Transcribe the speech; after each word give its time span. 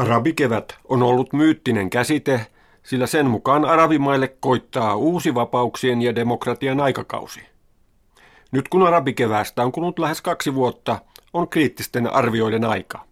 Arabikevät 0.00 0.78
on 0.88 1.02
ollut 1.02 1.32
myyttinen 1.32 1.90
käsite, 1.90 2.46
sillä 2.82 3.06
sen 3.06 3.26
mukaan 3.26 3.64
arabimaille 3.64 4.28
koittaa 4.40 4.96
uusi 4.96 5.34
vapauksien 5.34 6.02
ja 6.02 6.14
demokratian 6.14 6.80
aikakausi. 6.80 7.40
Nyt 8.52 8.68
kun 8.68 8.86
arabikeväästä 8.86 9.62
on 9.62 9.72
kulunut 9.72 9.98
lähes 9.98 10.22
kaksi 10.22 10.54
vuotta, 10.54 10.98
on 11.32 11.48
kriittisten 11.48 12.12
arvioiden 12.12 12.64
aika. 12.64 13.04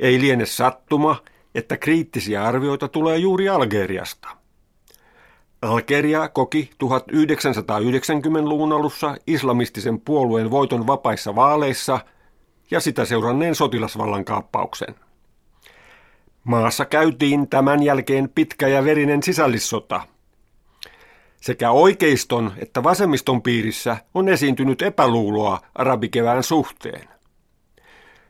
Ei 0.00 0.20
liene 0.20 0.46
sattuma, 0.46 1.16
että 1.54 1.76
kriittisiä 1.76 2.44
arvioita 2.44 2.88
tulee 2.88 3.18
juuri 3.18 3.48
Algeriasta. 3.48 4.28
Algeria 5.62 6.28
koki 6.28 6.70
1990-luvun 6.84 8.72
alussa 8.72 9.16
islamistisen 9.26 10.00
puolueen 10.00 10.50
voiton 10.50 10.86
vapaissa 10.86 11.34
vaaleissa 11.34 11.98
ja 12.70 12.80
sitä 12.80 13.04
seuranneen 13.04 13.54
sotilasvallan 13.54 14.24
kaappauksen. 14.24 14.94
Maassa 16.44 16.84
käytiin 16.84 17.48
tämän 17.48 17.82
jälkeen 17.82 18.28
pitkä 18.34 18.68
ja 18.68 18.84
verinen 18.84 19.22
sisällissota. 19.22 20.00
Sekä 21.40 21.70
oikeiston 21.70 22.52
että 22.56 22.82
vasemmiston 22.82 23.42
piirissä 23.42 23.96
on 24.14 24.28
esiintynyt 24.28 24.82
epäluuloa 24.82 25.60
arabikevään 25.74 26.42
suhteen. 26.42 27.08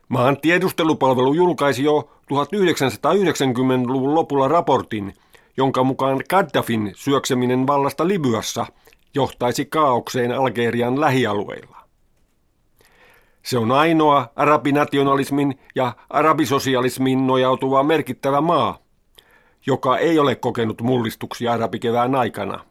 Maan 0.09 0.37
tiedustelupalvelu 0.41 1.33
julkaisi 1.33 1.83
jo 1.83 2.09
1990-luvun 2.33 4.15
lopulla 4.15 4.47
raportin, 4.47 5.13
jonka 5.57 5.83
mukaan 5.83 6.21
Gaddafin 6.29 6.91
syökseminen 6.95 7.67
vallasta 7.67 8.07
Libyassa 8.07 8.65
johtaisi 9.15 9.65
kaaukseen 9.65 10.31
Algerian 10.31 11.01
lähialueilla. 11.01 11.74
Se 13.45 13.57
on 13.57 13.71
ainoa 13.71 14.31
arabinationalismin 14.35 15.59
ja 15.75 15.93
arabisosialismiin 16.09 17.27
nojautuva 17.27 17.83
merkittävä 17.83 18.41
maa, 18.41 18.77
joka 19.65 19.97
ei 19.97 20.19
ole 20.19 20.35
kokenut 20.35 20.81
mullistuksia 20.81 21.53
arabikevään 21.53 22.15
aikana. 22.15 22.65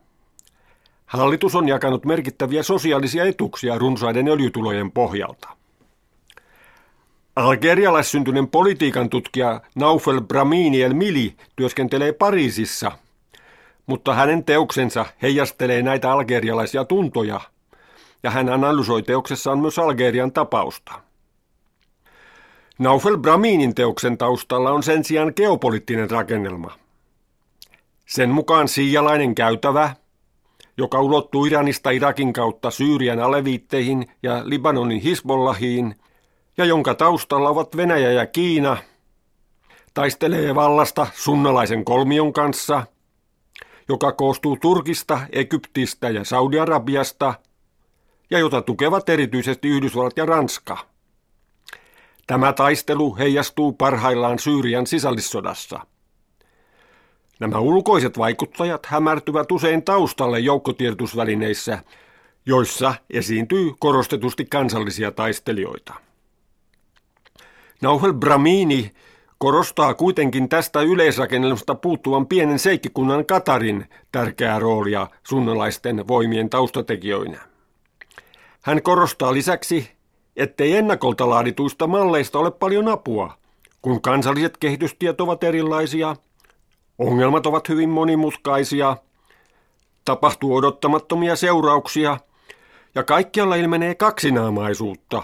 Hallitus 1.07 1.55
on 1.55 1.69
jakanut 1.69 2.05
merkittäviä 2.05 2.63
sosiaalisia 2.63 3.25
etuksia 3.25 3.79
runsaiden 3.79 4.29
öljytulojen 4.29 4.93
pohjalta. 4.93 5.49
Algerialaissyntyneen 7.37 8.49
politiikan 8.49 9.11
tutkija 9.11 9.61
Naufel 9.75 10.21
Bramini 10.21 10.83
El 10.83 10.95
Mili 10.95 11.37
työskentelee 11.57 12.13
Pariisissa, 12.13 12.93
mutta 13.87 14.15
hänen 14.15 14.45
teoksensa 14.45 15.07
heijastelee 15.23 15.83
näitä 15.83 16.13
algerialaisia 16.13 16.85
tuntoja– 16.85 17.41
ja 18.25 18.31
hän 18.31 18.49
analysoi 18.49 19.03
teoksessaan 19.03 19.59
myös 19.59 19.79
Algerian 19.79 20.33
tapausta. 20.33 20.93
Naufel 22.79 23.19
Braminin 23.19 23.75
teoksen 23.75 24.19
taustalla 24.19 24.71
on 24.71 24.83
sen 24.83 25.05
sijaan 25.05 25.33
geopoliittinen 25.37 26.11
rakennelma. 26.11 26.71
Sen 28.07 28.31
mukaan 28.31 28.69
siijalainen 28.69 29.35
käytävä, 29.35 29.95
joka 30.77 31.01
ulottuu 31.01 31.47
Iranista 31.47 31.91
Irakin 31.91 32.33
kautta 32.33 32.71
Syyrian 32.71 33.21
aleviitteihin 33.21 34.07
ja 34.23 34.43
Libanonin 34.45 35.01
Hisbollahiin, 35.01 35.95
ja 36.57 36.65
jonka 36.65 36.95
taustalla 36.95 37.49
ovat 37.49 37.77
Venäjä 37.77 38.13
ja 38.13 38.27
Kiina, 38.27 38.77
taistelee 39.95 40.55
vallasta 40.55 41.07
sunnalaisen 41.15 41.85
kolmion 41.85 42.33
kanssa, 42.33 42.87
joka 43.89 44.13
koostuu 44.13 44.57
Turkista, 44.57 45.21
Egyptistä 45.33 46.11
ja 46.11 46.25
Saudi-Arabiasta– 46.25 47.35
ja 48.35 48.41
jota 48.41 48.63
tukevat 48.63 49.09
erityisesti 49.09 49.69
Yhdysvallat 49.69 50.17
ja 50.17 50.27
Ranska. 50.27 50.79
Tämä 52.27 52.53
taistelu 52.53 53.17
heijastuu 53.17 53.73
parhaillaan 53.73 54.39
Syyrian 54.39 54.87
sisällissodassa. 54.87 55.81
Nämä 57.41 57.59
ulkoiset 57.59 58.19
vaikuttajat 58.19 58.87
hämärtyvät 58.87 59.53
usein 59.53 59.83
taustalle 59.83 60.41
joukkotiedotusvälineissä, 60.41 61.79
joissa 62.47 62.95
esiintyy 63.11 63.73
korostetusti 63.79 64.45
kansallisia 64.45 65.11
taistelijoita. 65.11 65.95
Nauhel 67.83 68.13
Bramini 68.13 68.93
korostaa 69.39 69.95
kuitenkin 69.95 70.49
tästä 70.49 70.81
yleisrakennelmasta 70.81 71.75
puuttuvan 71.75 72.27
pienen 72.27 72.59
seikkikunnan 72.59 73.27
Katarin 73.27 73.89
tärkeää 74.13 74.59
roolia 74.59 75.07
sunnalaisten 75.23 76.09
voimien 76.09 76.51
taustatekijöinä. 76.51 77.54
Hän 78.65 78.83
korostaa 78.83 79.33
lisäksi, 79.33 79.91
ettei 80.37 80.77
ennakolta 80.77 81.31
laadituista 81.31 81.87
malleista 81.87 82.39
ole 82.39 82.51
paljon 82.51 82.89
apua, 82.89 83.39
kun 83.83 84.03
kansalliset 84.03 84.57
kehitystiet 84.57 85.21
ovat 85.21 85.45
erilaisia, 85.45 86.17
ongelmat 86.99 87.47
ovat 87.47 87.69
hyvin 87.69 87.89
monimutkaisia, 87.91 88.97
tapahtuu 90.05 90.55
odottamattomia 90.57 91.37
seurauksia 91.37 92.19
ja 92.95 93.03
kaikkialla 93.03 93.57
ilmenee 93.57 93.95
kaksinaamaisuutta, 93.95 95.23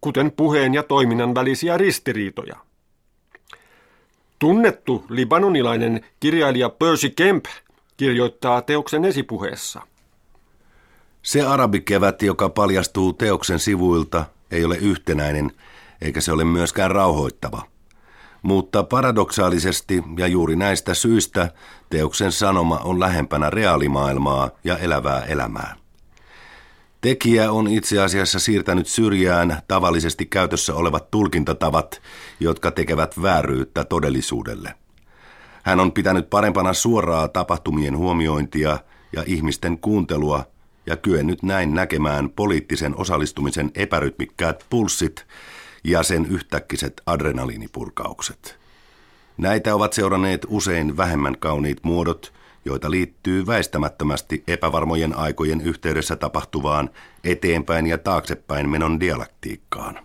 kuten 0.00 0.32
puheen 0.32 0.74
ja 0.74 0.82
toiminnan 0.82 1.34
välisiä 1.34 1.76
ristiriitoja. 1.76 2.56
Tunnettu 4.38 5.04
libanonilainen 5.08 6.04
kirjailija 6.20 6.68
Percy 6.68 7.10
Kemp 7.10 7.44
kirjoittaa 7.96 8.62
teoksen 8.62 9.04
esipuheessa– 9.04 9.82
se 11.26 11.42
arabikevät, 11.42 12.22
joka 12.22 12.48
paljastuu 12.48 13.12
teoksen 13.12 13.58
sivuilta, 13.58 14.24
ei 14.50 14.64
ole 14.64 14.76
yhtenäinen, 14.76 15.52
eikä 16.02 16.20
se 16.20 16.32
ole 16.32 16.44
myöskään 16.44 16.90
rauhoittava. 16.90 17.62
Mutta 18.42 18.82
paradoksaalisesti 18.82 20.02
ja 20.18 20.26
juuri 20.26 20.56
näistä 20.56 20.94
syistä 20.94 21.50
teoksen 21.90 22.32
sanoma 22.32 22.78
on 22.78 23.00
lähempänä 23.00 23.50
reaalimaailmaa 23.50 24.50
ja 24.64 24.78
elävää 24.78 25.24
elämää. 25.24 25.76
Tekijä 27.00 27.52
on 27.52 27.68
itse 27.68 28.02
asiassa 28.02 28.38
siirtänyt 28.38 28.86
syrjään 28.86 29.62
tavallisesti 29.68 30.26
käytössä 30.26 30.74
olevat 30.74 31.10
tulkintatavat, 31.10 32.02
jotka 32.40 32.70
tekevät 32.70 33.22
vääryyttä 33.22 33.84
todellisuudelle. 33.84 34.74
Hän 35.62 35.80
on 35.80 35.92
pitänyt 35.92 36.30
parempana 36.30 36.72
suoraa 36.72 37.28
tapahtumien 37.28 37.96
huomiointia 37.96 38.78
ja 39.12 39.24
ihmisten 39.26 39.78
kuuntelua 39.78 40.55
ja 40.86 40.96
kyennyt 40.96 41.42
näin 41.42 41.74
näkemään 41.74 42.30
poliittisen 42.30 42.96
osallistumisen 42.96 43.70
epärytmikkäät 43.74 44.64
pulssit 44.70 45.26
ja 45.84 46.02
sen 46.02 46.26
yhtäkkiset 46.26 47.02
adrenaliinipurkaukset. 47.06 48.58
Näitä 49.36 49.74
ovat 49.74 49.92
seuranneet 49.92 50.46
usein 50.48 50.96
vähemmän 50.96 51.38
kauniit 51.38 51.78
muodot, 51.82 52.32
joita 52.64 52.90
liittyy 52.90 53.46
väistämättömästi 53.46 54.44
epävarmojen 54.48 55.16
aikojen 55.16 55.60
yhteydessä 55.60 56.16
tapahtuvaan 56.16 56.90
eteenpäin 57.24 57.86
ja 57.86 57.98
taaksepäin 57.98 58.68
menon 58.68 59.00
dialektiikkaan. 59.00 59.98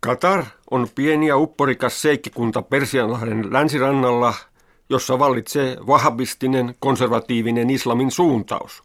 Katar 0.00 0.44
on 0.70 0.88
pieni 0.94 1.26
ja 1.26 1.36
upporikas 1.36 2.02
seikkikunta 2.02 2.62
Persianlahden 2.62 3.52
länsirannalla– 3.52 4.34
jossa 4.90 5.18
vallitsee 5.18 5.76
vahabistinen 5.86 6.74
konservatiivinen 6.78 7.70
islamin 7.70 8.10
suuntaus. 8.10 8.82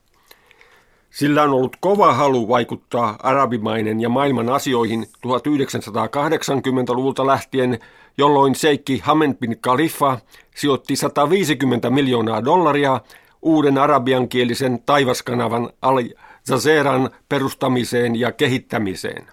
Sillä 1.10 1.44
on 1.44 1.50
ollut 1.50 1.78
kova 1.80 2.14
halu 2.14 2.48
vaikuttaa 2.48 3.16
arabimainen 3.24 4.02
ja 4.02 4.10
maailman 4.10 4.50
asioihin 4.50 5.06
1980-luvulta 5.28 7.28
lähtien, 7.28 7.80
jolloin 8.18 8.56
seikki 8.56 9.02
Hamed 9.04 9.34
bin 9.34 9.58
Khalifa 9.62 10.20
sijoitti 10.56 10.96
150 10.96 11.90
miljoonaa 11.90 12.46
dollaria 12.46 13.02
uuden 13.42 13.78
arabiankielisen 13.78 14.80
taivaskanavan 14.86 15.70
Al 15.82 16.04
Jazeeran 16.50 17.10
perustamiseen 17.30 18.16
ja 18.16 18.32
kehittämiseen. 18.32 19.28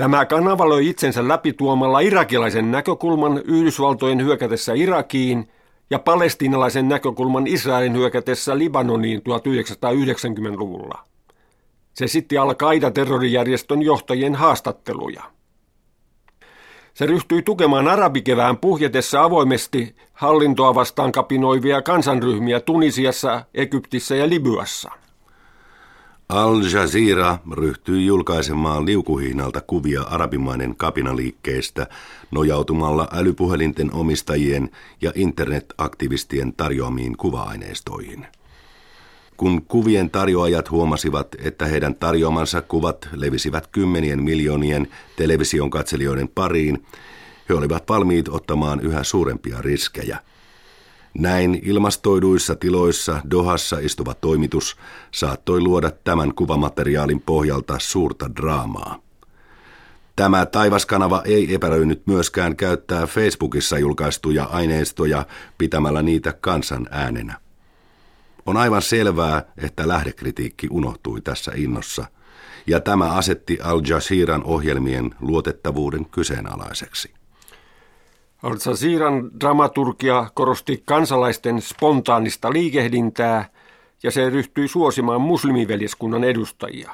Tämä 0.00 0.26
kanava 0.26 0.68
löi 0.68 0.88
itsensä 0.88 1.28
läpi 1.28 1.52
tuomalla 1.52 2.00
irakilaisen 2.00 2.70
näkökulman 2.70 3.38
Yhdysvaltojen 3.44 4.24
hyökätessä 4.24 4.72
Irakiin 4.74 5.48
ja 5.90 5.98
palestiinalaisen 5.98 6.88
näkökulman 6.88 7.46
Israelin 7.46 7.96
hyökätessä 7.96 8.58
Libanoniin 8.58 9.20
1990-luvulla. 9.20 11.04
Se 11.94 12.06
sitti 12.06 12.38
al 12.38 12.54
terrorijärjestön 12.94 13.82
johtajien 13.82 14.34
haastatteluja. 14.34 15.22
Se 16.94 17.06
ryhtyi 17.06 17.42
tukemaan 17.42 17.88
arabikevään 17.88 18.58
puhjetessa 18.58 19.22
avoimesti 19.22 19.96
hallintoa 20.12 20.74
vastaan 20.74 21.12
kapinoivia 21.12 21.82
kansanryhmiä 21.82 22.60
Tunisiassa, 22.60 23.44
Egyptissä 23.54 24.16
ja 24.16 24.28
Libyassa. 24.28 24.99
Al 26.30 26.62
Jazeera 26.72 27.38
ryhtyi 27.52 28.06
julkaisemaan 28.06 28.86
liukuhiinalta 28.86 29.60
kuvia 29.60 30.02
arabimainen 30.02 30.76
kapinaliikkeestä 30.76 31.86
nojautumalla 32.30 33.08
älypuhelinten 33.12 33.94
omistajien 33.94 34.70
ja 35.00 35.12
internetaktivistien 35.14 36.52
tarjoamiin 36.52 37.16
kuva-aineistoihin. 37.16 38.26
kun 39.36 39.62
kuvien 39.62 40.10
tarjoajat 40.10 40.70
huomasivat, 40.70 41.28
että 41.38 41.66
heidän 41.66 41.94
tarjoamansa 41.94 42.62
kuvat 42.62 43.08
levisivät 43.12 43.66
kymmenien 43.66 44.22
miljoonien 44.22 44.88
television 45.16 45.70
katselijoiden 45.70 46.28
pariin, 46.28 46.86
he 47.48 47.54
olivat 47.54 47.88
valmiit 47.88 48.28
ottamaan 48.28 48.80
yhä 48.80 49.04
suurempia 49.04 49.62
riskejä. 49.62 50.18
Näin 51.18 51.60
ilmastoiduissa 51.62 52.56
tiloissa 52.56 53.20
Dohassa 53.30 53.78
istuva 53.78 54.14
toimitus 54.14 54.76
saattoi 55.10 55.60
luoda 55.60 55.90
tämän 56.04 56.34
kuvamateriaalin 56.34 57.20
pohjalta 57.20 57.76
suurta 57.78 58.30
draamaa. 58.36 58.98
Tämä 60.16 60.46
taivaskanava 60.46 61.22
ei 61.24 61.54
epäröinyt 61.54 62.06
myöskään 62.06 62.56
käyttää 62.56 63.06
Facebookissa 63.06 63.78
julkaistuja 63.78 64.44
aineistoja 64.44 65.26
pitämällä 65.58 66.02
niitä 66.02 66.32
kansan 66.32 66.86
äänenä. 66.90 67.40
On 68.46 68.56
aivan 68.56 68.82
selvää, 68.82 69.44
että 69.56 69.88
lähdekritiikki 69.88 70.66
unohtui 70.70 71.20
tässä 71.20 71.52
innossa, 71.54 72.06
ja 72.66 72.80
tämä 72.80 73.12
asetti 73.12 73.58
Al 73.62 73.80
Jazeeran 73.88 74.44
ohjelmien 74.44 75.14
luotettavuuden 75.20 76.04
kyseenalaiseksi. 76.04 77.19
Al 78.42 78.56
Jazeeran 78.66 79.30
dramaturgia 79.40 80.26
korosti 80.34 80.82
kansalaisten 80.84 81.62
spontaanista 81.62 82.52
liikehdintää 82.52 83.48
ja 84.02 84.10
se 84.10 84.30
ryhtyi 84.30 84.68
suosimaan 84.68 85.20
muslimiveljeskunnan 85.20 86.24
edustajia. 86.24 86.90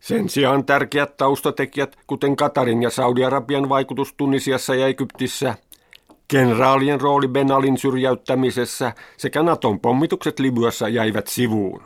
Sen 0.00 0.28
sijaan 0.28 0.64
tärkeät 0.64 1.16
taustatekijät, 1.16 1.96
kuten 2.06 2.36
Katarin 2.36 2.82
ja 2.82 2.90
Saudi-Arabian 2.90 3.68
vaikutus 3.68 4.14
Tunisiassa 4.16 4.74
ja 4.74 4.86
Egyptissä, 4.86 5.54
kenraalien 6.28 7.00
rooli 7.00 7.28
Benalin 7.28 7.78
syrjäyttämisessä 7.78 8.92
sekä 9.16 9.42
Naton 9.42 9.80
pommitukset 9.80 10.38
Libyassa 10.38 10.88
jäivät 10.88 11.26
sivuun. 11.26 11.82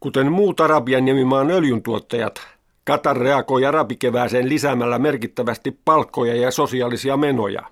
Kuten 0.00 0.32
muut 0.32 0.60
Arabian 0.60 1.04
nimimaan 1.04 1.50
öljyntuottajat, 1.50 2.53
Katar 2.84 3.16
reagoi 3.16 3.66
arabikevääseen 3.66 4.48
lisäämällä 4.48 4.98
merkittävästi 4.98 5.78
palkkoja 5.84 6.36
ja 6.36 6.50
sosiaalisia 6.50 7.16
menoja. 7.16 7.62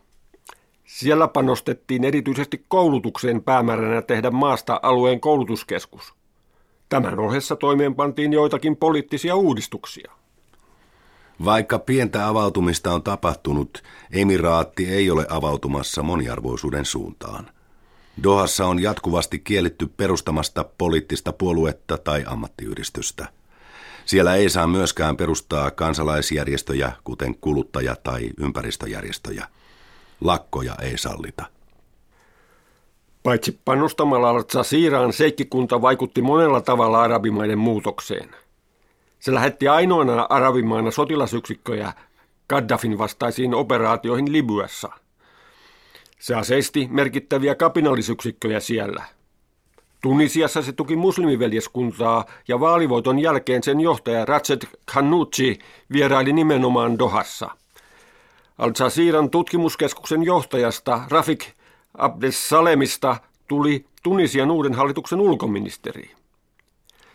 Siellä 0.85 1.29
panostettiin 1.29 2.05
erityisesti 2.05 2.65
koulutukseen 2.69 3.43
päämääränä 3.43 4.03
tehdä 4.03 4.31
maasta 4.31 4.81
alueen 4.83 5.21
koulutuskeskus. 5.21 6.15
Tämän 6.89 7.19
ohessa 7.19 7.57
toimeenpantiin 7.57 8.33
joitakin 8.33 8.77
poliittisia 8.77 9.37
uudistuksia. 9.37 10.13
Vaikka 11.45 11.79
pientä 11.79 12.29
avautumista 12.29 12.93
on 12.93 13.03
tapahtunut, 13.03 13.83
emiraatti 14.13 14.89
ei 14.89 15.11
ole 15.11 15.27
avautumassa 15.29 16.03
moniarvoisuuden 16.03 16.85
suuntaan. 16.85 17.51
Dohassa 18.23 18.67
on 18.67 18.83
jatkuvasti 18.83 19.39
kielletty 19.39 19.87
perustamasta 19.97 20.65
poliittista 20.79 21.33
puoluetta 21.33 21.99
tai 21.99 22.25
ammattiyhdistystä– 22.27 23.29
siellä 24.05 24.35
ei 24.35 24.49
saa 24.51 24.67
myöskään 24.67 25.17
perustaa 25.17 25.71
kansalaisjärjestöjä, 25.71 26.93
kuten 27.05 27.35
kuluttaja- 27.35 27.97
tai 28.03 28.31
ympäristöjärjestöjä. 28.39 29.47
Lakkoja 30.21 30.75
ei 30.83 30.99
sallita. 30.99 31.45
Paitsi 33.23 33.61
panostamalla 33.65 34.31
Al-Jazeeraan 34.31 35.13
seikkikunta 35.13 35.83
vaikutti 35.83 36.23
monella 36.23 36.61
tavalla 36.61 37.03
arabimaiden 37.03 37.59
muutokseen. 37.59 38.29
Se 39.21 39.35
lähetti 39.35 39.69
ainoana 39.69 40.27
arabimaana 40.31 40.91
sotilasyksikköjä 40.91 41.93
Gaddafin 42.49 42.99
vastaisiin 42.99 43.55
operaatioihin 43.55 44.33
Libyassa. 44.33 44.89
Se 46.19 46.35
aseisti 46.35 46.89
merkittäviä 46.91 47.55
kapinallisyksikköjä 47.55 48.61
siellä– 48.61 49.05
Tunisiassa 50.03 50.63
se 50.63 50.73
tuki 50.73 50.97
muslimiveljeskuntaa 50.97 52.25
ja 52.49 52.61
vaalivoiton 52.61 53.19
jälkeen 53.19 53.63
sen 53.63 53.81
johtaja 53.81 54.25
Ratchet 54.25 54.67
Khanouchi 54.91 55.59
vieraili 55.93 56.33
nimenomaan 56.33 56.99
Dohassa. 56.99 57.51
Al-Jazeeran 58.59 59.31
tutkimuskeskuksen 59.31 60.23
johtajasta 60.23 61.01
Rafik 61.09 61.45
Abdesalemista 61.99 63.17
tuli 63.49 63.85
Tunisian 64.03 64.51
uuden 64.51 64.75
hallituksen 64.75 65.21
ulkoministeri. 65.21 66.11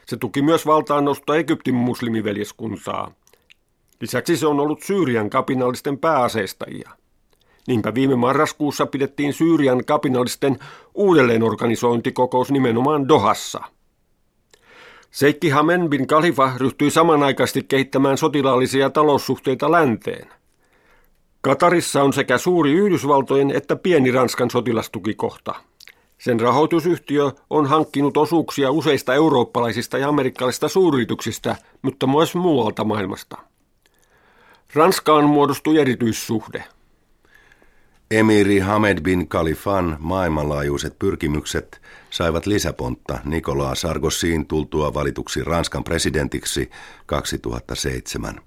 Se 0.06 0.18
tuki 0.18 0.42
myös 0.42 0.66
valtaannosto 0.66 1.34
Egyptin 1.34 1.75
muslimiveljeskuntaa. 1.75 3.12
Lisäksi 4.01 4.38
se 4.38 4.48
on 4.48 4.60
ollut 4.60 4.84
Syyrian 4.84 5.30
kapinallisten 5.30 5.98
pääaseistajia. 5.98 6.92
Niinpä 7.67 7.93
viime 7.93 8.15
marraskuussa 8.15 8.85
pidettiin 8.85 9.33
Syyrian 9.33 9.85
kapinallisten 9.85 10.59
uudelleenorganisointikokous 10.95 12.51
nimenomaan 12.51 13.07
Dohassa. 13.07 13.61
Seikki 15.11 15.49
Hamen 15.49 15.89
bin 15.89 16.07
Khalifa 16.07 16.51
ryhtyi 16.57 16.91
samanaikaisesti 16.91 17.63
kehittämään 17.63 18.17
sotilaallisia 18.17 18.89
taloussuhteita 18.89 19.71
länteen. 19.71 20.27
Katarissa 21.41 22.03
on 22.03 22.13
sekä 22.13 22.37
suuri 22.37 22.71
Yhdysvaltojen 22.71 23.51
että 23.51 23.75
pieni 23.75 24.11
Ranskan 24.11 24.51
sotilastukikohta. 24.51 25.55
Sen 26.17 26.39
rahoitusyhtiö 26.39 27.31
on 27.49 27.65
hankkinut 27.65 28.17
osuuksia 28.17 28.71
useista 28.71 29.13
eurooppalaisista 29.13 29.97
ja 29.97 30.09
amerikkalaisista 30.09 30.67
suuryrityksistä, 30.67 31.55
mutta 31.81 32.07
myös 32.07 32.35
muualta 32.35 32.83
maailmasta. 32.83 33.37
Ranskaan 34.73 35.25
muodostui 35.25 35.77
erityissuhde– 35.77 36.63
Emiri 38.12 38.59
Hamed 38.59 39.01
bin 39.01 39.27
Khalifan 39.27 39.98
maailmanlaajuiset 40.00 41.00
pyrkimykset 41.00 41.81
saivat 42.09 42.45
lisäpontta 42.45 43.19
Nicolas 43.25 43.81
Sargosiin 43.81 44.45
tultua 44.45 44.94
valituksi 44.94 45.44
Ranskan 45.44 45.83
presidentiksi 45.83 46.69
2007. 47.06 48.42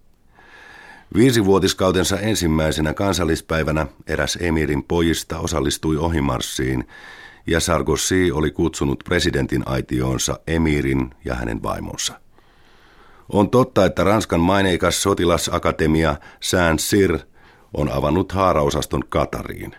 Viisivuotiskautensa 1.15 2.21
ensimmäisenä 2.21 2.95
kansallispäivänä 2.95 3.87
eräs 4.07 4.39
emirin 4.41 4.83
pojista 4.83 5.39
osallistui 5.39 5.97
ohimarssiin 5.97 6.89
ja 7.47 7.61
Sarkozy 7.61 8.31
oli 8.31 8.51
kutsunut 8.51 9.05
presidentin 9.05 9.63
aitioonsa 9.67 10.41
emirin 10.47 11.11
ja 11.25 11.35
hänen 11.35 11.63
vaimonsa. 11.63 12.21
On 13.29 13.51
totta, 13.51 13.85
että 13.85 14.05
Ranskan 14.05 14.41
maineikas 14.41 15.03
sotilasakatemia 15.03 16.17
Saint-Cyr– 16.41 17.19
on 17.75 17.93
avannut 17.93 18.33
haaraosaston 18.33 19.03
Katariin. 19.09 19.75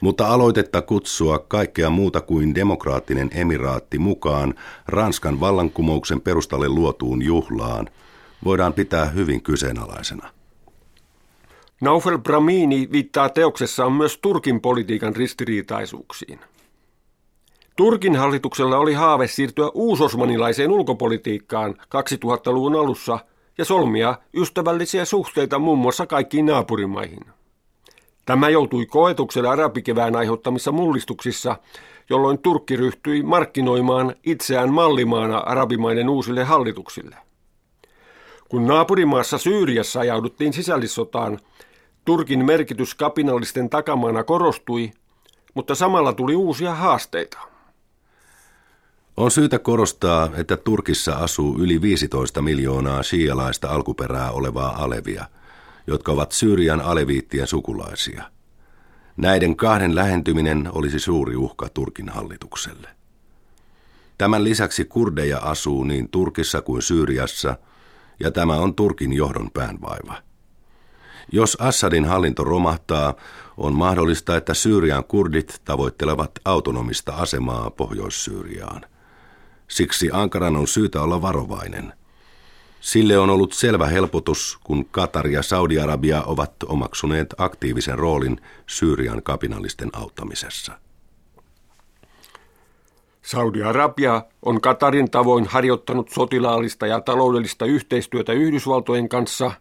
Mutta 0.00 0.28
aloitetta 0.28 0.82
kutsua 0.82 1.38
kaikkea 1.38 1.90
muuta 1.90 2.20
kuin 2.20 2.54
demokraattinen 2.54 3.30
emiraatti 3.34 3.98
mukaan 3.98 4.54
Ranskan 4.88 5.40
vallankumouksen 5.40 6.20
perustalle 6.20 6.68
luotuun 6.68 7.22
juhlaan 7.22 7.88
voidaan 8.44 8.72
pitää 8.72 9.06
hyvin 9.06 9.42
kyseenalaisena. 9.42 10.30
Naufel 11.80 12.18
Bramini 12.18 12.88
viittaa 12.92 13.28
teoksessaan 13.28 13.92
myös 13.92 14.18
Turkin 14.18 14.60
politiikan 14.60 15.16
ristiriitaisuuksiin. 15.16 16.40
Turkin 17.76 18.16
hallituksella 18.16 18.78
oli 18.78 18.94
haave 18.94 19.26
siirtyä 19.26 19.70
uusosmanilaiseen 19.74 20.70
ulkopolitiikkaan 20.70 21.74
2000-luvun 21.74 22.76
alussa– 22.76 23.18
ja 23.60 23.64
solmia 23.64 24.14
ystävällisiä 24.34 25.04
suhteita 25.04 25.58
muun 25.58 25.78
muassa 25.78 26.06
kaikkiin 26.06 26.46
naapurimaihin. 26.46 27.20
Tämä 28.26 28.48
joutui 28.48 28.86
koetukselle 28.86 29.48
arabikevään 29.48 30.16
aiheuttamissa 30.16 30.72
mullistuksissa, 30.72 31.56
jolloin 32.10 32.38
Turkki 32.38 32.76
ryhtyi 32.76 33.22
markkinoimaan 33.22 34.14
itseään 34.24 34.72
mallimaana 34.72 35.38
arabimaiden 35.38 36.08
uusille 36.08 36.44
hallituksille. 36.44 37.16
Kun 38.48 38.66
naapurimaassa 38.66 39.38
Syyriassa 39.38 40.00
ajauduttiin 40.00 40.52
sisällissotaan, 40.52 41.38
Turkin 42.04 42.44
merkitys 42.44 42.94
kapinallisten 42.94 43.70
takamaana 43.70 44.24
korostui, 44.24 44.90
mutta 45.54 45.74
samalla 45.74 46.12
tuli 46.12 46.34
uusia 46.34 46.74
haasteita. 46.74 47.49
On 49.20 49.30
syytä 49.30 49.58
korostaa, 49.58 50.30
että 50.36 50.56
Turkissa 50.56 51.14
asuu 51.14 51.58
yli 51.58 51.82
15 51.82 52.42
miljoonaa 52.42 53.02
shialaista 53.02 53.68
alkuperää 53.68 54.30
olevaa 54.30 54.84
alevia, 54.84 55.24
jotka 55.86 56.12
ovat 56.12 56.32
Syyrian 56.32 56.80
aleviittien 56.80 57.46
sukulaisia. 57.46 58.24
Näiden 59.16 59.56
kahden 59.56 59.94
lähentyminen 59.94 60.68
olisi 60.72 60.98
suuri 60.98 61.36
uhka 61.36 61.68
Turkin 61.68 62.08
hallitukselle. 62.08 62.88
Tämän 64.18 64.44
lisäksi 64.44 64.84
kurdeja 64.84 65.38
asuu 65.38 65.84
niin 65.84 66.08
Turkissa 66.08 66.62
kuin 66.62 66.82
Syyriassa, 66.82 67.56
ja 68.20 68.30
tämä 68.30 68.56
on 68.56 68.74
Turkin 68.74 69.12
johdon 69.12 69.50
päänvaiva. 69.50 70.14
Jos 71.32 71.56
Assadin 71.60 72.04
hallinto 72.04 72.44
romahtaa, 72.44 73.14
on 73.56 73.72
mahdollista, 73.72 74.36
että 74.36 74.54
Syyrian 74.54 75.04
kurdit 75.04 75.60
tavoittelevat 75.64 76.30
autonomista 76.44 77.12
asemaa 77.12 77.70
Pohjois-Syyriaan. 77.70 78.80
Siksi 79.70 80.10
Ankaran 80.12 80.56
on 80.56 80.68
syytä 80.68 81.02
olla 81.02 81.22
varovainen. 81.22 81.92
Sille 82.80 83.18
on 83.18 83.30
ollut 83.30 83.52
selvä 83.52 83.86
helpotus, 83.86 84.58
kun 84.64 84.84
Katar 84.84 85.26
ja 85.26 85.42
Saudi-Arabia 85.42 86.22
ovat 86.22 86.52
omaksuneet 86.66 87.34
aktiivisen 87.38 87.98
roolin 87.98 88.40
Syyrian 88.66 89.22
kapinallisten 89.22 89.90
auttamisessa. 89.92 90.72
Saudi-Arabia 93.22 94.22
on 94.42 94.60
Katarin 94.60 95.10
tavoin 95.10 95.46
harjoittanut 95.46 96.10
sotilaallista 96.10 96.86
ja 96.86 97.00
taloudellista 97.00 97.64
yhteistyötä 97.64 98.32
Yhdysvaltojen 98.32 99.08
kanssa, 99.08 99.52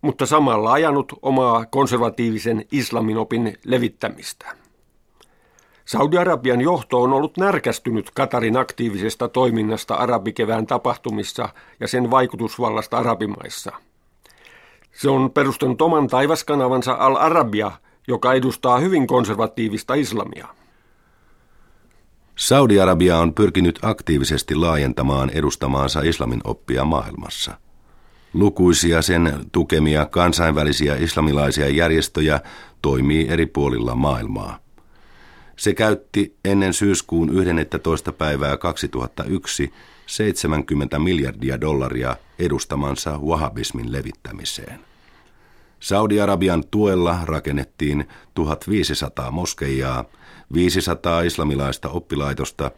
mutta 0.00 0.26
samalla 0.26 0.72
ajanut 0.72 1.12
omaa 1.22 1.66
konservatiivisen 1.66 2.64
islaminopin 2.72 3.58
levittämistä. 3.64 4.61
Saudi-Arabian 5.84 6.60
johto 6.60 7.02
on 7.02 7.12
ollut 7.12 7.36
närkästynyt 7.36 8.10
Katarin 8.10 8.56
aktiivisesta 8.56 9.28
toiminnasta 9.28 9.94
arabikevään 9.94 10.66
tapahtumissa 10.66 11.48
ja 11.80 11.88
sen 11.88 12.10
vaikutusvallasta 12.10 12.98
arabimaissa. 12.98 13.72
Se 14.92 15.10
on 15.10 15.30
perustanut 15.30 15.82
oman 15.82 16.06
taivaskanavansa 16.06 16.92
Al-Arabia, 16.92 17.70
joka 18.08 18.32
edustaa 18.32 18.78
hyvin 18.78 19.06
konservatiivista 19.06 19.94
islamia. 19.94 20.48
Saudi-Arabia 22.36 23.18
on 23.18 23.34
pyrkinyt 23.34 23.78
aktiivisesti 23.82 24.54
laajentamaan 24.54 25.30
edustamaansa 25.30 26.00
islamin 26.00 26.40
oppia 26.44 26.84
maailmassa. 26.84 27.58
Lukuisia 28.34 29.02
sen 29.02 29.32
tukemia 29.52 30.06
kansainvälisiä 30.06 30.96
islamilaisia 30.96 31.68
järjestöjä 31.68 32.40
toimii 32.82 33.28
eri 33.28 33.46
puolilla 33.46 33.94
maailmaa. 33.94 34.61
Se 35.56 35.74
käytti 35.74 36.36
ennen 36.44 36.72
syyskuun 36.72 37.30
11. 37.38 38.12
päivää 38.12 38.56
2001 38.56 39.72
70 40.06 40.98
miljardia 40.98 41.60
dollaria 41.60 42.16
edustamansa 42.38 43.18
wahabismin 43.18 43.92
levittämiseen. 43.92 44.80
Saudi-Arabian 45.80 46.64
tuella 46.70 47.18
rakennettiin 47.24 48.08
1500 48.34 49.30
moskeijaa, 49.30 50.04
500 50.54 51.22
islamilaista 51.22 51.88
oppilaitosta 51.88 52.70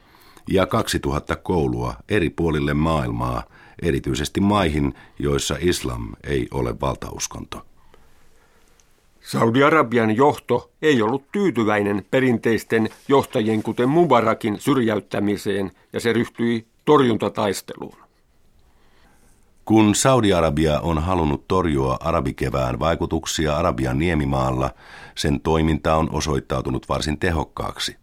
ja 0.48 0.66
2000 0.66 1.36
koulua 1.36 1.94
eri 2.08 2.30
puolille 2.30 2.74
maailmaa, 2.74 3.42
erityisesti 3.82 4.40
maihin, 4.40 4.94
joissa 5.18 5.56
islam 5.60 6.12
ei 6.24 6.48
ole 6.50 6.80
valtauskonto. 6.80 7.66
Saudi-Arabian 9.24 10.16
johto 10.16 10.70
ei 10.82 11.02
ollut 11.02 11.32
tyytyväinen 11.32 12.06
perinteisten 12.10 12.88
johtajien 13.08 13.62
kuten 13.62 13.88
Mubarakin 13.88 14.60
syrjäyttämiseen 14.60 15.70
ja 15.92 16.00
se 16.00 16.12
ryhtyi 16.12 16.66
torjuntataisteluun. 16.84 17.96
Kun 19.64 19.94
Saudi-Arabia 19.94 20.80
on 20.80 21.02
halunnut 21.02 21.48
torjua 21.48 21.96
arabikevään 22.00 22.78
vaikutuksia 22.78 23.56
Arabian 23.56 23.98
niemimaalla, 23.98 24.70
sen 25.14 25.40
toiminta 25.40 25.96
on 25.96 26.08
osoittautunut 26.12 26.88
varsin 26.88 27.18
tehokkaaksi. 27.18 27.96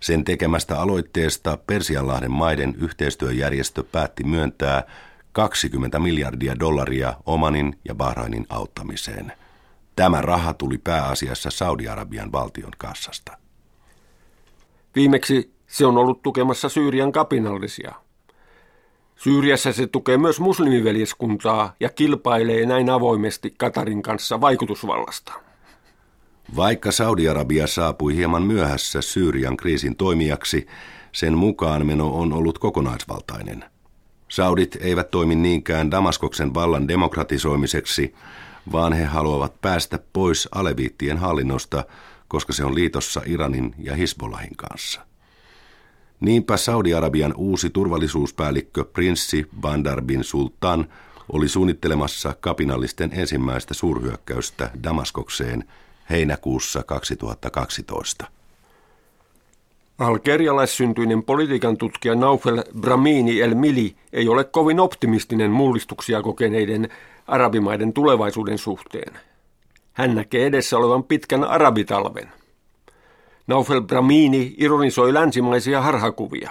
Sen 0.00 0.24
tekemästä 0.24 0.80
aloitteesta 0.80 1.58
Persianlahden 1.66 2.32
maiden 2.32 2.74
yhteistyöjärjestö 2.78 3.84
päätti 3.92 4.24
myöntää 4.24 4.82
20 5.32 5.98
miljardia 5.98 6.58
dollaria 6.60 7.14
Omanin 7.26 7.78
ja 7.84 7.94
Bahrainin 7.94 8.46
auttamiseen. 8.48 9.32
Tämä 9.98 10.22
raha 10.22 10.54
tuli 10.54 10.78
pääasiassa 10.78 11.50
Saudi-Arabian 11.50 12.32
valtion 12.32 12.72
kassasta. 12.78 13.38
Viimeksi 14.94 15.52
se 15.66 15.86
on 15.86 15.98
ollut 15.98 16.22
tukemassa 16.22 16.68
Syyrian 16.68 17.12
kapinallisia– 17.12 17.92
Syyriassa 19.18 19.72
se 19.72 19.86
tukee 19.86 20.18
myös 20.18 20.40
muslimiveljeskuntaa 20.40 21.74
ja 21.80 21.88
kilpailee 21.88 22.66
näin 22.66 22.90
avoimesti 22.90 23.54
Katarin 23.56 24.02
kanssa 24.02 24.40
vaikutusvallasta. 24.40 25.32
Vaikka 26.56 26.92
Saudi-Arabia 26.92 27.66
saapui 27.66 28.16
hieman 28.16 28.42
myöhässä 28.42 29.02
Syyrian 29.02 29.56
kriisin 29.56 29.96
toimijaksi, 29.96 30.66
sen 31.12 31.38
mukaan 31.38 31.86
meno 31.86 32.08
on 32.08 32.32
ollut 32.32 32.58
kokonaisvaltainen. 32.58 33.64
Saudit 34.28 34.78
eivät 34.80 35.10
toimi 35.10 35.34
niinkään 35.34 35.90
Damaskoksen 35.90 36.54
vallan 36.54 36.88
demokratisoimiseksi, 36.88 38.14
vaan 38.72 38.92
he 38.92 39.04
haluavat 39.04 39.60
päästä 39.60 39.98
pois 40.12 40.48
aleviittien 40.52 41.18
hallinnosta, 41.18 41.84
koska 42.28 42.52
se 42.52 42.64
on 42.64 42.74
liitossa 42.74 43.22
Iranin 43.26 43.74
ja 43.78 43.94
Hisbollahin 43.94 44.56
kanssa. 44.56 45.00
Niinpä 46.20 46.56
Saudi-Arabian 46.56 47.34
uusi 47.36 47.70
turvallisuuspäällikkö 47.70 48.84
prinssi 48.84 49.48
Bandar 49.60 50.02
bin 50.02 50.24
Sultan 50.24 50.88
oli 51.32 51.48
suunnittelemassa 51.48 52.34
kapinallisten 52.40 53.10
ensimmäistä 53.12 53.74
suurhyökkäystä 53.74 54.70
Damaskokseen 54.82 55.64
heinäkuussa 56.10 56.82
2012. 56.82 58.37
Algerialaissyntyinen 59.98 61.22
politiikan 61.22 61.76
tutkija 61.76 62.14
Naufel 62.14 62.64
Bramini 62.80 63.40
El 63.40 63.54
Mili 63.54 63.96
ei 64.12 64.28
ole 64.28 64.44
kovin 64.44 64.80
optimistinen 64.80 65.50
mullistuksia 65.50 66.22
kokeneiden 66.22 66.88
arabimaiden 67.26 67.92
tulevaisuuden 67.92 68.58
suhteen. 68.58 69.18
Hän 69.92 70.14
näkee 70.14 70.46
edessä 70.46 70.78
olevan 70.78 71.04
pitkän 71.04 71.44
arabitalven. 71.44 72.28
Naufel 73.46 73.80
Bramini 73.80 74.54
ironisoi 74.58 75.14
länsimaisia 75.14 75.82
harhakuvia. 75.82 76.50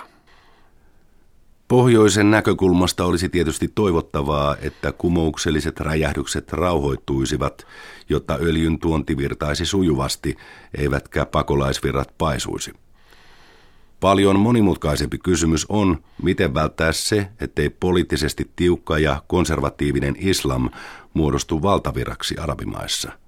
Pohjoisen 1.68 2.32
näkökulmasta 2.32 3.06
olisi 3.06 3.30
tietysti 3.30 3.68
toivottavaa, 3.76 4.56
että 4.62 4.92
kumoukselliset 4.92 5.80
räjähdykset 5.80 6.54
rauhoittuisivat, 6.54 7.68
jotta 8.10 8.38
öljyn 8.42 8.80
tuonti 8.80 9.18
virtaisi 9.18 9.66
sujuvasti, 9.66 10.38
eivätkä 10.78 11.26
pakolaisvirrat 11.26 12.18
paisuisi. 12.18 12.74
Paljon 14.00 14.40
monimutkaisempi 14.40 15.18
kysymys 15.18 15.66
on, 15.70 16.04
miten 16.24 16.54
välttää 16.54 16.92
se, 16.92 17.28
ettei 17.40 17.70
poliittisesti 17.70 18.52
tiukka 18.56 19.00
ja 19.00 19.22
konservatiivinen 19.28 20.16
islam 20.20 20.70
muodostu 21.14 21.62
valtavirraksi 21.62 22.38
arabimaissa– 22.38 23.12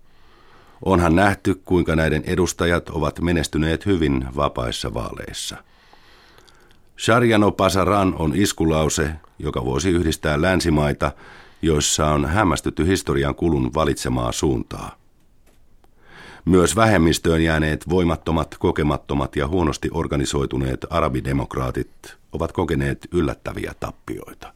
Onhan 0.85 1.15
nähty, 1.15 1.61
kuinka 1.65 1.95
näiden 1.95 2.23
edustajat 2.25 2.89
ovat 2.89 3.21
menestyneet 3.21 3.85
hyvin 3.85 4.25
vapaissa 4.35 4.93
vaaleissa. 4.93 5.57
Shariano 6.99 7.51
Pasaran 7.51 8.15
on 8.19 8.31
iskulause, 8.35 9.11
joka 9.39 9.65
voisi 9.65 9.89
yhdistää 9.89 10.41
länsimaita, 10.41 11.11
joissa 11.61 12.07
on 12.07 12.25
hämmästytty 12.25 12.87
historian 12.87 13.35
kulun 13.35 13.73
valitsemaa 13.73 14.31
suuntaa. 14.31 14.98
Myös 16.45 16.75
vähemmistöön 16.75 17.43
jääneet 17.43 17.89
voimattomat, 17.89 18.55
kokemattomat 18.59 19.35
ja 19.35 19.47
huonosti 19.47 19.89
organisoituneet 19.93 20.85
arabidemokraatit 20.89 21.89
ovat 22.31 22.51
kokeneet 22.51 23.07
yllättäviä 23.11 23.73
tappioita. 23.79 24.53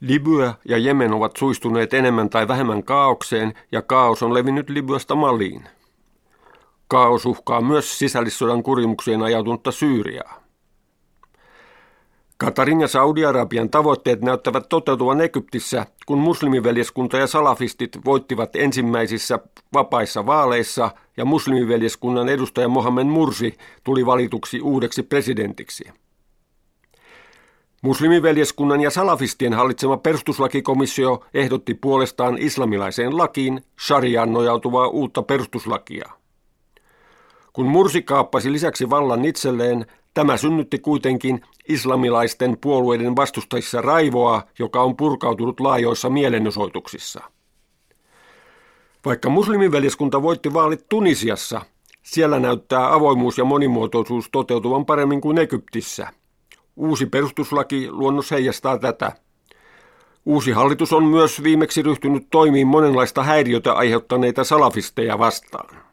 Libya 0.00 0.54
ja 0.64 0.78
Jemen 0.78 1.12
ovat 1.12 1.36
suistuneet 1.36 1.94
enemmän 1.94 2.30
tai 2.30 2.48
vähemmän 2.48 2.84
kaaukseen 2.84 3.54
ja 3.72 3.82
kaos 3.82 4.22
on 4.22 4.34
levinnyt 4.34 4.70
Libyasta 4.70 5.14
Maliin. 5.14 5.68
Kaos 6.88 7.26
uhkaa 7.26 7.60
myös 7.60 7.98
sisällissodan 7.98 8.62
kurimukseen 8.62 9.22
ajautunutta 9.22 9.72
Syyriaa. 9.72 10.41
Katarin 12.44 12.80
ja 12.80 12.88
Saudi-Arabian 12.88 13.70
tavoitteet 13.70 14.22
näyttävät 14.22 14.68
toteutuvan 14.68 15.20
Egyptissä, 15.20 15.86
kun 16.06 16.18
muslimiveljeskunta 16.18 17.16
ja 17.16 17.26
salafistit 17.26 17.98
voittivat 18.04 18.56
ensimmäisissä 18.56 19.38
vapaissa 19.74 20.26
vaaleissa 20.26 20.90
ja 21.16 21.24
muslimiveljeskunnan 21.24 22.28
edustaja 22.28 22.68
Mohamed 22.68 23.04
Mursi 23.04 23.58
tuli 23.84 24.06
valituksi 24.06 24.60
uudeksi 24.60 25.02
presidentiksi. 25.02 25.84
Muslimiveljeskunnan 27.82 28.80
ja 28.80 28.90
salafistien 28.90 29.54
hallitsema 29.54 29.96
perustuslakikomissio 29.96 31.24
ehdotti 31.34 31.74
puolestaan 31.74 32.38
islamilaiseen 32.38 33.18
lakiin 33.18 33.60
shariaan 33.86 34.32
nojautuvaa 34.32 34.88
uutta 34.88 35.22
perustuslakia. 35.22 36.21
Kun 37.52 37.66
Mursi 37.66 38.02
kaappasi 38.02 38.52
lisäksi 38.52 38.90
vallan 38.90 39.24
itselleen, 39.24 39.86
tämä 40.14 40.36
synnytti 40.36 40.78
kuitenkin 40.78 41.40
islamilaisten 41.68 42.58
puolueiden 42.60 43.16
vastustajissa 43.16 43.80
raivoa, 43.80 44.42
joka 44.58 44.82
on 44.82 44.96
purkautunut 44.96 45.60
laajoissa 45.60 46.10
mielenosoituksissa. 46.10 47.20
Vaikka 49.04 49.30
muslimiveljeskunta 49.30 50.22
voitti 50.22 50.52
vaalit 50.52 50.88
Tunisiassa, 50.88 51.60
siellä 52.02 52.40
näyttää 52.40 52.94
avoimuus 52.94 53.38
ja 53.38 53.44
monimuotoisuus 53.44 54.28
toteutuvan 54.32 54.86
paremmin 54.86 55.20
kuin 55.20 55.38
Egyptissä– 55.38 56.08
Uusi 56.76 57.06
perustuslaki 57.06 57.90
luonnos 57.90 58.30
heijastaa 58.30 58.78
tätä. 58.78 59.12
Uusi 60.26 60.50
hallitus 60.50 60.92
on 60.92 61.04
myös 61.04 61.42
viimeksi 61.42 61.82
ryhtynyt 61.82 62.26
toimiin 62.30 62.66
monenlaista 62.66 63.22
häiriötä 63.22 63.72
aiheuttaneita 63.72 64.44
salafisteja 64.44 65.18
vastaan. 65.18 65.91